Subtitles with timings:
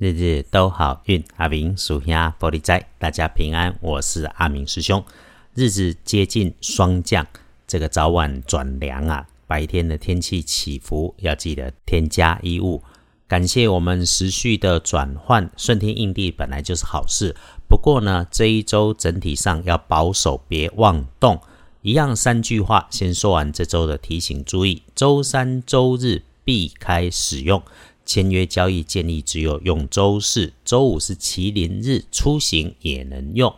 [0.00, 3.76] 日日都好运，阿明属下玻璃斋，大家平安。
[3.82, 5.04] 我是阿明师兄。
[5.54, 7.26] 日子接近霜降，
[7.66, 12.82] 这个早晚转凉啊，白天的天气起伏，要记得添加衣物。
[13.28, 17.36] 感谢我们时序的转换，顺天应地本来就是好事。
[17.68, 21.38] 不过呢，这一周整体上要保守，别妄动。
[21.82, 27.62] 一样三句话，先说完这周的提醒，注意周三、周日避开使用。
[28.10, 33.54] 签约交易建议只有用周四、周五是麒麟日，出行也能用。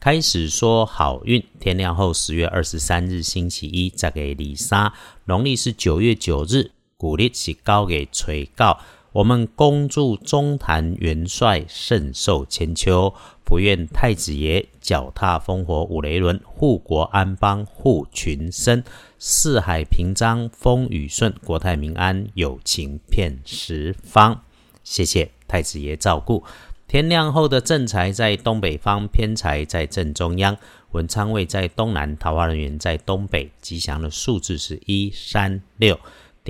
[0.00, 4.94] 开始说好运，天亮后十月二十三日星期一，再给李莎。
[5.26, 8.80] 农历是九月九日，鼓励是高给垂告。
[9.12, 13.12] 我们恭祝中坛元帅圣寿千秋，
[13.44, 18.84] 福愿太子爷脚踏烽火五雷轮，护国安邦护群生，
[19.18, 24.42] 四海平章风雨顺，国泰民安友情遍十方。
[24.84, 26.44] 谢谢太子爷照顾。
[26.86, 30.56] 天亮后的正财在东北方，偏财在正中央，
[30.92, 33.50] 文昌位在东南，桃花人员在东北。
[33.60, 35.98] 吉祥的数字是一三六。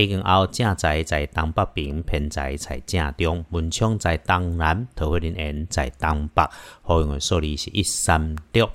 [0.00, 6.42] 地根后正在在东北边，偏在在正中，文昌在东南，桃花林园在东北。
[6.80, 8.70] 好运的数字是一三六。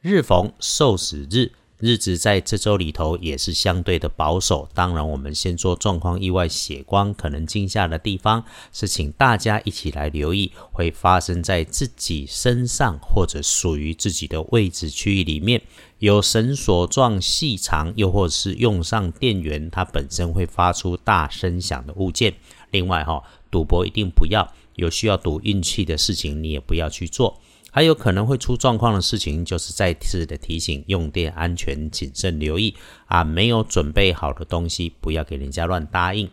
[0.00, 1.50] 日逢受死日。
[1.80, 4.68] 日子在这周里头也是相对的保守。
[4.74, 15.62] 当然，我们先说状况意外血光可能惊吓的地方，是请大家一起来留意，会发生在自己身上或者属于自己的位置区域里面，
[15.98, 22.34] 有绳索状细长，又或是用上电源，它本身会发出大声响的物件。
[22.70, 27.40] 另外，哈，赌博一定不要，有需要赌运气的事情，你也不要去做。
[27.72, 32.74] 还有可能会出状况的事情，就是再次的提醒：用电安全谨慎留意
[33.06, 33.22] 啊！
[33.22, 36.28] 没有准备好的东西，不要给人家乱答应。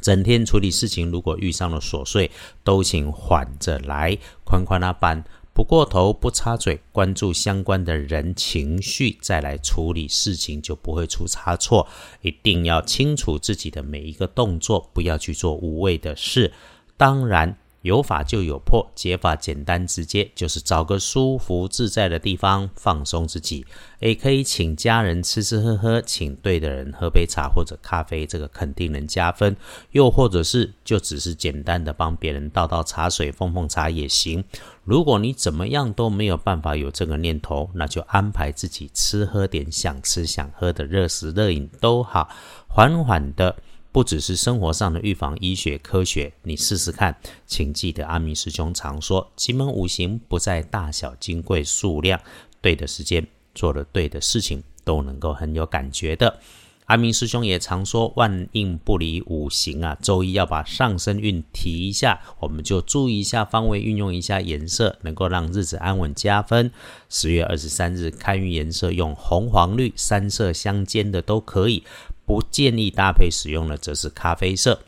[0.00, 2.30] 整天处理事情，如果遇上了琐碎，
[2.64, 5.22] 都请缓着来，宽宽那般，
[5.52, 11.86] 不过头，不插嘴，关注相关的人情绪，再来处理事情，就不会出差错。
[12.22, 16.52] 一定要清楚自己的每一个动作，不要去做无谓的事。
[16.96, 17.58] 当然。
[17.88, 23.64] 有法就有破，解法简单直接，就是找个舒服自在的地方放松自己。
[24.00, 29.56] 也可以请家人吃吃喝喝，请对的人喝杯茶或者咖啡，这个肯定能加分。
[29.92, 34.44] 又或者是就只是简单的帮别人倒倒茶水、奉奉茶也行。
[34.84, 42.28] 如果你怎么样都没有办法有这个念头，那就安排自己吃喝点想吃想喝的热食热饮都好，
[42.68, 43.56] 缓缓的。
[43.90, 47.16] 不只是生活上的预防医学科学，你试试看。
[47.46, 52.20] 请记得阿明师兄常说：奇门五行不在大小、金贵、数量，
[52.60, 56.38] 对的时间做了对的事情，都能够很有感觉的。
[56.84, 59.94] 阿明师兄也常说：万应不离五行啊。
[60.00, 66.70] 周一要把上升运提一下，我们就注意一下方位，运用一下颜色，能够让日子安稳加分。
[67.10, 71.84] 十月二十三日开运颜色，用红、黄、绿三色相间的都可以。
[72.28, 74.78] 不建议搭配使用的则是咖啡色。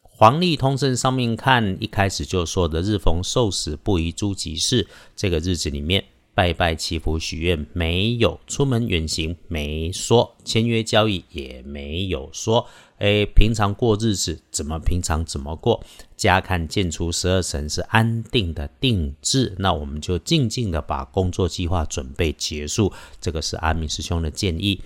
[0.00, 6.04] 黄历通胜上面看，一开始就说的日逢受死不宜诸吉事，这个日子里面
[6.34, 12.66] 拜拜祈福许愿没有，出门远行没说，签约交易也没有说。
[12.98, 15.84] 诶，平常过日子怎么平常怎么过？
[16.16, 22.92] 家看建出十二神是安定的定制，那我们就静静的把工作计划准备结束。
[23.20, 24.80] 这个是阿明师兄的建议。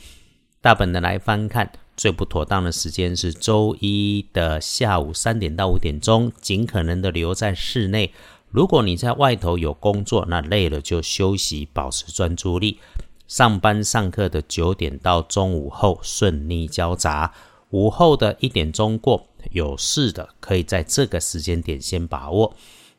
[0.60, 1.72] 大本的来翻看。
[1.96, 8.12] 最不妥当的时间是周一的下午三点到五点钟，尽可能的留在室内。
[8.50, 12.78] 如果你在外头有工作，那累了就休息，保持专注力。
[13.28, 17.32] 上班上课的九点到中午后顺利交杂，
[17.70, 22.54] 午后的一点钟过，有事的可以在这个时间点先把握。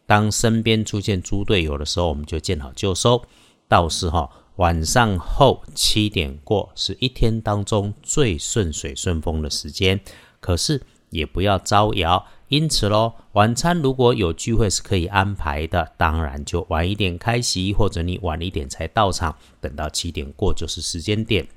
[0.06, 3.24] 当身边出现猪队友的时候，我们就见好就收。
[3.68, 4.30] 到时候。
[4.58, 10.00] 晚上后七点过是一天当中最顺水顺风的时间，
[10.40, 12.26] 可是也不要招摇。
[12.50, 21.48] 因此喽，晚餐如果有聚会是可以安排的，当然就晚一点开席，或者你晚一点才到场，等到七点过就是时间点。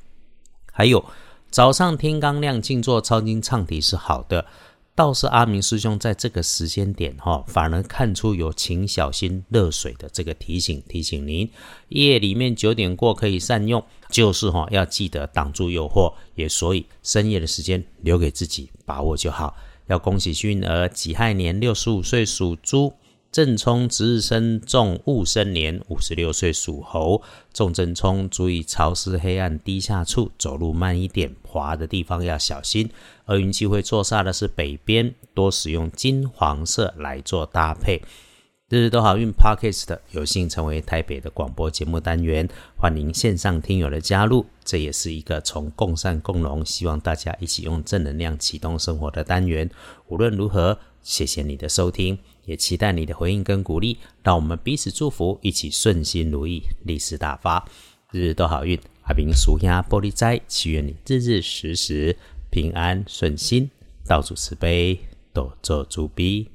[0.72, 1.04] 还有
[1.50, 4.46] 早上天刚亮静坐抄经唱题是好的。
[4.96, 11.48] 倒是阿明师兄在这个时间点哈，反而看出有请小心热水的这个提醒，提醒您
[11.90, 19.54] 夜里面九点过可以善用，就是哈要记得挡住诱惑，也所以深夜的时间留给自己把握就好。
[19.86, 22.92] 要恭喜幸运儿己亥年六十五岁属猪。
[23.36, 27.20] 正冲值日生重戊申年五十六岁属猴，
[27.52, 32.88] 重正冲注意潮湿黑暗低下处，走路慢一点，滑的地方要小心。
[33.26, 38.00] 厄运机会坐煞的是北边，多使用金黄色来做搭配。
[38.70, 42.48] 日日都好运 Podcast 有幸成为台北的广播节目单元，
[42.78, 44.46] 欢迎线上听友的加入。
[44.64, 49.70] 这也是一个从共善共荣，希望大家一起用正能量启动生活的单元。
[50.08, 53.96] 无论如何，谢谢你的收听，也期待你的回应跟鼓励。
[54.24, 57.64] 让我们彼此祝福，一起顺心如意，利市大发，
[58.10, 58.76] 日日都好运。
[59.02, 62.16] 阿明属下玻璃斋，祈愿你日日时时
[62.50, 63.70] 平安顺心，
[64.04, 64.98] 道主慈悲，
[65.32, 66.48] 多做主逼。